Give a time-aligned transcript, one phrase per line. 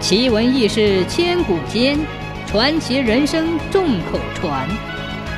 [0.00, 1.98] 奇闻异事千古间，
[2.46, 4.66] 传奇人生众口传。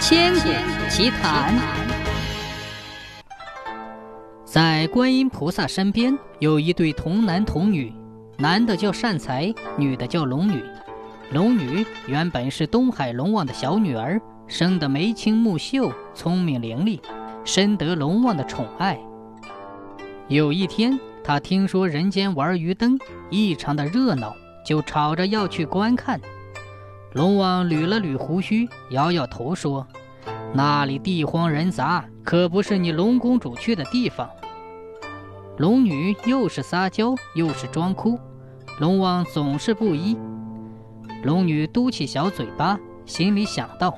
[0.00, 0.48] 千古
[0.90, 1.54] 奇谈。
[4.44, 7.94] 在观音菩萨身边有一对童男童女，
[8.36, 10.60] 男的叫善财，女的叫龙女。
[11.30, 17.00] 龙女原本是东海龙王的小女儿，生得眉清目秀，聪明伶俐，
[17.44, 18.98] 深得龙王的宠爱。
[20.26, 22.98] 有一天，他听说人间玩鱼灯
[23.30, 24.34] 异常的热闹，
[24.68, 26.20] 就吵着要去观看。
[27.14, 29.86] 龙王捋了捋胡须，摇摇头说
[30.52, 34.28] ：“那里地荒人杂，可不是你龙公主去的地方。”
[35.56, 38.20] 龙女又是撒娇又是装哭，
[38.78, 40.18] 龙王总是不依。
[41.22, 43.96] 龙女嘟起小嘴巴，心里想到：“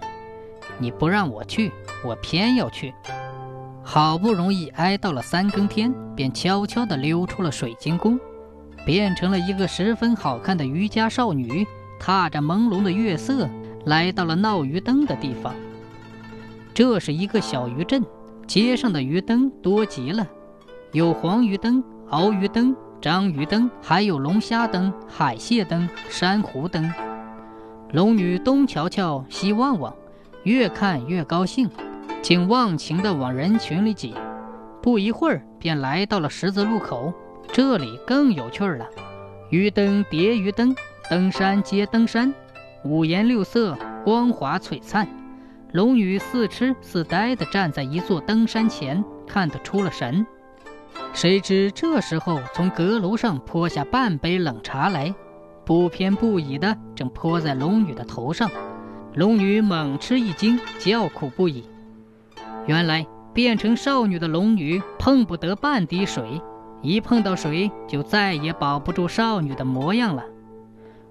[0.79, 1.73] 你不让我去，
[2.05, 2.95] 我偏要去。”
[3.83, 8.21] 好不容易挨到了三更天，便悄悄地溜出了水晶宫，
[8.85, 11.67] 变成了一个十分好看的渔家少女，
[11.99, 13.49] 踏着朦胧的月色，
[13.85, 15.55] 来到了闹鱼灯的地方。
[16.73, 18.05] 这是一个小渔镇，
[18.47, 20.27] 街上的鱼灯多极了，
[20.93, 26.93] 有黄鱼灯、鳌鱼灯、章鱼灯，还有龙虾灯、海蟹灯、珊瑚灯。
[27.93, 29.95] 龙女东瞧瞧，西望望，
[30.45, 31.69] 越看越高兴。
[32.23, 34.15] 竟忘情地往人群里挤，
[34.83, 37.13] 不一会儿便来到了十字路口。
[37.53, 38.89] 这里更有趣儿了，
[39.49, 40.75] 鱼灯叠鱼灯，
[41.09, 42.33] 登山接登山，
[42.85, 45.09] 五颜六色，光华璀璨。
[45.73, 50.25] 龙女似痴似呆地站在一座登山前，看得出了神。
[51.13, 55.13] 谁知这时候从阁楼上泼下半杯冷茶来，
[55.65, 58.49] 不偏不倚的正泼在龙女的头上。
[59.15, 61.65] 龙女猛吃一惊，叫苦不已。
[62.67, 66.41] 原来变成少女的龙女碰不得半滴水，
[66.83, 70.25] 一碰到水就再也保不住少女的模样了。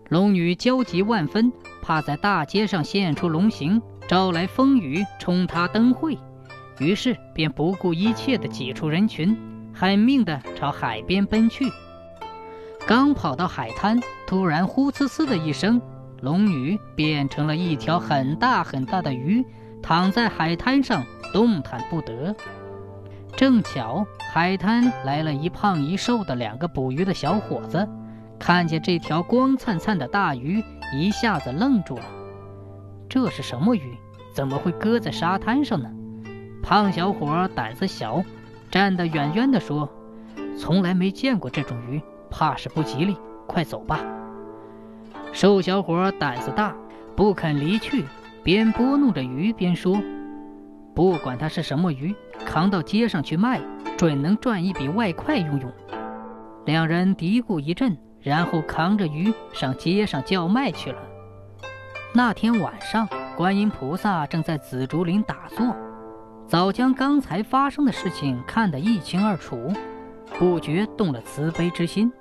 [0.09, 6.17] 龙女焦急万分，怕在大街上现出龙形，招来风雨，冲她灯会，
[6.79, 9.37] 于是便不顾一切地挤出人群，
[9.73, 11.71] 狠命地朝海边奔去。
[12.87, 15.79] 刚跑到海滩，突然呼呲呲的一声，
[16.21, 19.45] 龙女变成了一条很大很大的鱼。
[19.81, 22.35] 躺在海滩上动弹不得，
[23.35, 27.87] 正巧海滩来了一胖一瘦的两个捕鱼的小伙子，
[28.37, 30.63] 看见这条光灿灿的大鱼，
[30.93, 32.03] 一下子愣住了。
[33.07, 33.97] 这是什么鱼？
[34.33, 35.89] 怎么会搁在沙滩上呢？
[36.61, 38.23] 胖小伙胆子小，
[38.69, 39.89] 站得远远的说
[40.59, 43.17] ：“从来没见过这种鱼，怕是不吉利，
[43.47, 43.99] 快走吧。”
[45.31, 46.75] 瘦小伙胆子大，
[47.15, 48.05] 不肯离去。
[48.43, 50.01] 边拨弄着鱼边说
[50.93, 52.15] ：“不管它是什么鱼，
[52.49, 53.61] 扛到街上去卖，
[53.95, 55.71] 准能赚一笔外快用用。”
[56.65, 60.97] 两人嘀咕一阵，然后扛着鱼上街上叫卖去了。
[62.11, 65.75] 那天晚上，观音菩萨正在紫竹林打坐，
[66.47, 69.71] 早将刚才发生的事情看得一清二楚，
[70.39, 72.11] 不觉动了慈悲之心，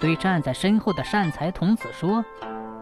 [0.00, 2.24] 对站在身后的善财童子说：“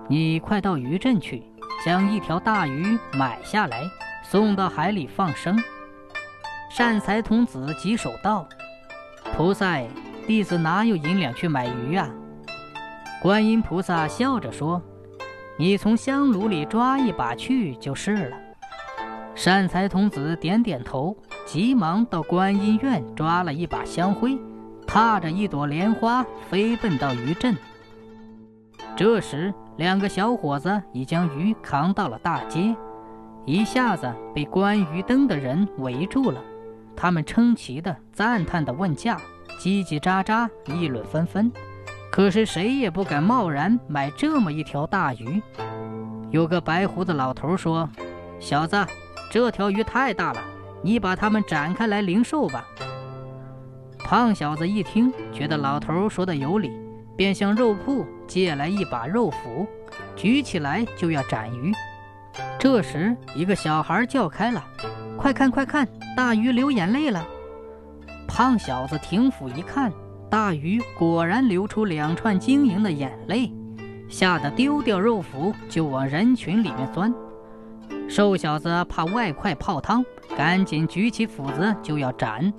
[0.08, 1.42] 你快到渔镇去。”
[1.84, 3.82] 将一条大鱼买下来，
[4.22, 5.62] 送到海里放生。
[6.76, 8.46] 善财童子举手道
[9.34, 9.80] ：“菩萨，
[10.26, 12.06] 弟子哪有银两去买鱼啊？”
[13.22, 14.82] 观音菩萨笑着说
[15.58, 18.36] ：“你从香炉里抓一把去就是了。”
[19.34, 21.16] 善财童子点点头，
[21.46, 24.38] 急忙到观音院抓了一把香灰，
[24.86, 27.56] 踏着一朵莲花飞奔到鱼镇。
[28.94, 32.76] 这时，两个小伙子已将鱼扛到了大街，
[33.46, 36.38] 一下子被观鱼灯的人围住了。
[36.96, 39.20] 他们称奇的、赞叹的问价，
[39.60, 41.52] 叽叽喳喳，议论纷纷。
[42.10, 45.42] 可是谁也不敢贸然买这么一条大鱼。
[46.30, 47.88] 有个白胡子老头说
[48.40, 48.84] ：“小子，
[49.30, 50.40] 这条鱼太大了，
[50.82, 52.66] 你把它们展开来零售吧。”
[53.98, 56.70] 胖小子一听，觉得老头说的有理。
[57.16, 59.66] 便向肉铺借来一把肉斧，
[60.14, 61.72] 举起来就要斩鱼。
[62.58, 64.62] 这时，一个小孩叫开了
[65.26, 67.26] ：“快看，快看，大鱼流眼泪了！”
[68.28, 69.92] 胖小子停斧一看，
[70.30, 73.52] 大鱼果然流出两串晶莹的眼泪，
[74.08, 77.12] 吓得丢掉肉斧就往人群里面钻。
[78.08, 80.04] 瘦小子怕外快泡汤，
[80.36, 82.52] 赶紧举起斧子就要斩，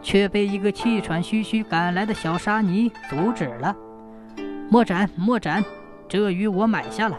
[0.00, 3.76] 却被一个气喘吁吁赶来的小沙弥阻止了。
[4.70, 5.62] 莫斩，莫斩！
[6.08, 7.18] 这鱼我买下了。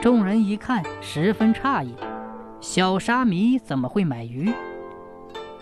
[0.00, 1.92] 众人一看，十分诧异：
[2.62, 4.52] 小沙弥怎么会买鱼？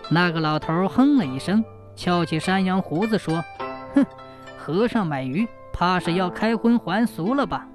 [0.07, 1.65] 那个老头哼了一声，
[1.95, 3.43] 翘起山羊胡子说
[3.95, 4.05] ：“哼，
[4.55, 7.67] 和尚买鱼，怕是要开荤还俗了吧？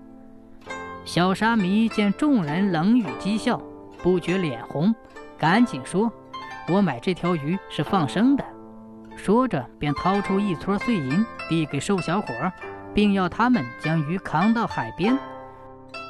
[1.04, 3.60] 小沙弥见众人冷语讥笑，
[4.00, 4.94] 不觉脸红，
[5.36, 6.10] 赶紧说
[6.72, 8.44] ：“我买这条鱼是放生的。”
[9.18, 12.32] 说着便掏出一撮碎银递给瘦小伙，
[12.94, 15.18] 并要他们将鱼扛到海边。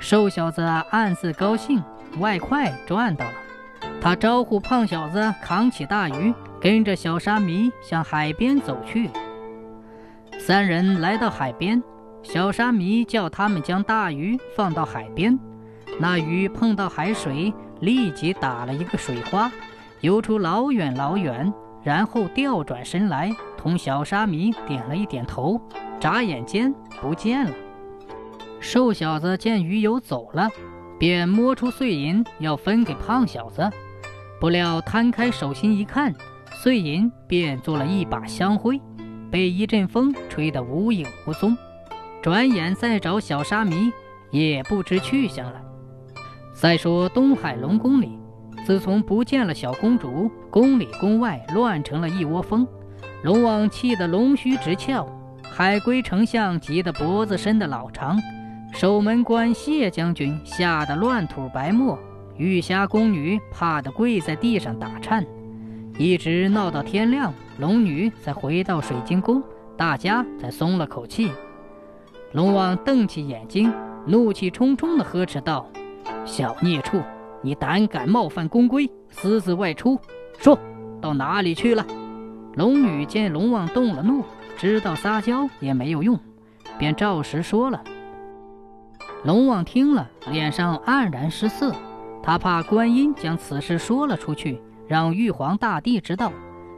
[0.03, 0.61] 瘦小子
[0.91, 1.83] 暗自高兴，
[2.19, 3.35] 外快赚到了。
[4.01, 9.11] 他招呼胖小子扛起大鱼，跟着小沙弥向海边走去。
[10.39, 11.83] 三人来到海边。
[12.23, 15.39] 小沙弥叫他们将大鱼放到海边，
[16.01, 19.49] 那鱼碰到海水，立即打了一个水花，
[20.01, 21.53] 游出老远老远，
[21.85, 25.61] 然后调转身来，同小沙弥点了一点头，
[26.01, 27.53] 眨眼间不见了。
[28.59, 30.49] 瘦小子见鱼游走了，
[30.99, 33.71] 便摸出碎银要分给胖小子，
[34.41, 36.15] 不料摊开手心一看，
[36.63, 38.81] 碎银变做了一把香灰，
[39.31, 41.57] 被一阵风吹得无影无踪。
[42.23, 43.93] 转眼再找小沙弥，
[44.31, 45.61] 也不知去向了。
[46.55, 48.19] 再说东海龙宫里，
[48.65, 52.67] 自从不见了小公主，宫里宫外乱成了一窝蜂。
[53.23, 55.07] 龙王气得龙须直翘，
[55.43, 58.19] 海龟丞相急得脖子伸得老长，
[58.77, 61.99] 守门官谢将军吓得乱吐白沫，
[62.37, 65.25] 玉霞宫女怕得跪在地上打颤，
[65.97, 69.43] 一直闹到天亮，龙女才回到水晶宫，
[69.79, 71.33] 大家才松了口气。
[72.33, 73.73] 龙王瞪起眼睛，
[74.05, 75.67] 怒气冲冲地呵斥道
[76.27, 77.01] ：“小孽畜，
[77.41, 79.99] 你胆敢冒犯宫规，私自外出，
[80.39, 80.59] 说
[81.01, 81.83] 到哪里去了？”
[82.57, 84.23] 龙女见龙王动了怒，
[84.59, 86.21] 知道撒娇也没有用，
[86.77, 87.83] 便照实说了。
[89.25, 91.75] 龙王听了，脸上黯然失色，
[92.23, 96.33] 他怕观音将此事说了出去，让玉皇大帝知道，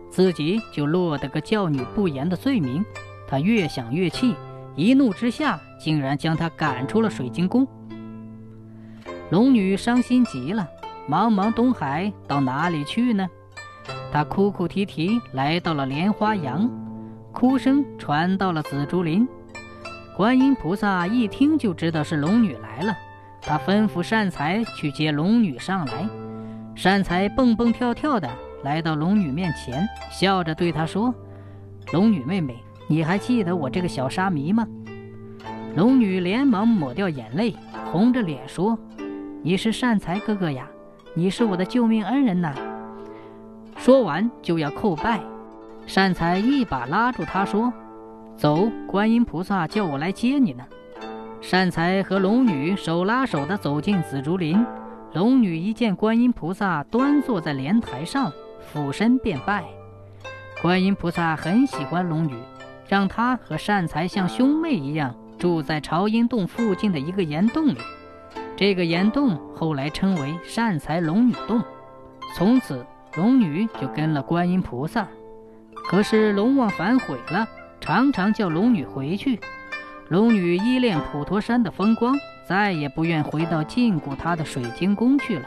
[0.09, 2.85] 自己就落得个教女不严的罪名。
[3.27, 4.35] 他越想越气。
[4.77, 7.67] 一怒之下，竟然将他赶出了水晶宫。
[9.29, 10.69] 龙女伤心极了，
[11.11, 13.29] 茫茫东海到哪里去呢？
[14.13, 16.71] 她哭哭啼啼来到了莲花洋，
[17.33, 19.27] 哭声传到了紫竹林。
[20.19, 22.93] 观音菩萨一听就知道是龙女来了，
[23.41, 26.09] 他吩咐善财去接龙女上来。
[26.75, 28.29] 善财蹦蹦跳跳的
[28.65, 31.15] 来到龙女面前，笑着对她说
[31.95, 32.57] ：“龙女妹妹。”
[32.91, 34.67] 你还记得我这个小沙弥吗？
[35.77, 37.55] 龙女连忙抹掉眼泪，
[37.93, 38.77] 红着脸说
[39.45, 40.67] ：“你是善财哥哥呀，
[41.15, 42.53] 你是我的救命恩人呐！”
[43.79, 45.21] 说完就要叩拜，
[45.87, 47.73] 善财一把拉住她说
[48.39, 50.65] ：“走，观音菩萨叫我来接你呢。”
[51.43, 54.65] 善财和龙女手拉手的走进紫竹林，
[55.13, 59.65] 龙女一见观音菩萨端坐在莲台上，俯身便拜。
[60.63, 62.35] 观音菩萨很喜欢龙女。
[62.89, 67.77] 让她和善财像兄妹一样住在朝阴洞附近的一个岩洞里，
[68.57, 71.63] 这个岩洞后来称为善财龙女洞。
[72.35, 72.83] 从此，
[73.15, 75.07] 龙女就跟了观音菩萨。
[75.87, 77.47] 可是龙王反悔了，
[77.81, 79.41] 常常叫龙女回去。
[80.09, 82.17] 龙女依恋普陀山的风光，
[82.47, 85.47] 再也不愿回到禁锢她的水晶宫去了。